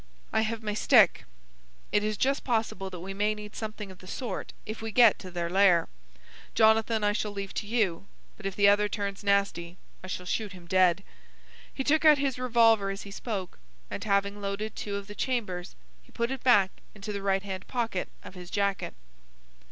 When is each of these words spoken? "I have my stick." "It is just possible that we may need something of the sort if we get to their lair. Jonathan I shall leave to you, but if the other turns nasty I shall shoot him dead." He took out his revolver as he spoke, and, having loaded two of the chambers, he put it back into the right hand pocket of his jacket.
"I 0.33 0.41
have 0.41 0.63
my 0.63 0.73
stick." 0.73 1.25
"It 1.91 2.03
is 2.03 2.17
just 2.17 2.43
possible 2.43 2.89
that 2.89 3.01
we 3.01 3.13
may 3.13 3.35
need 3.35 3.55
something 3.55 3.91
of 3.91 3.99
the 3.99 4.07
sort 4.07 4.51
if 4.65 4.81
we 4.81 4.91
get 4.91 5.19
to 5.19 5.29
their 5.29 5.47
lair. 5.47 5.89
Jonathan 6.55 7.03
I 7.03 7.13
shall 7.13 7.31
leave 7.31 7.53
to 7.53 7.67
you, 7.67 8.07
but 8.35 8.47
if 8.47 8.55
the 8.55 8.67
other 8.67 8.89
turns 8.89 9.23
nasty 9.23 9.77
I 10.03 10.07
shall 10.07 10.25
shoot 10.25 10.53
him 10.53 10.65
dead." 10.65 11.03
He 11.71 11.83
took 11.83 12.03
out 12.03 12.17
his 12.17 12.39
revolver 12.39 12.89
as 12.89 13.03
he 13.03 13.11
spoke, 13.11 13.59
and, 13.91 14.03
having 14.03 14.41
loaded 14.41 14.75
two 14.75 14.95
of 14.95 15.05
the 15.05 15.13
chambers, 15.13 15.75
he 16.01 16.11
put 16.11 16.31
it 16.31 16.43
back 16.43 16.71
into 16.95 17.13
the 17.13 17.21
right 17.21 17.43
hand 17.43 17.67
pocket 17.67 18.09
of 18.23 18.33
his 18.33 18.49
jacket. 18.49 18.95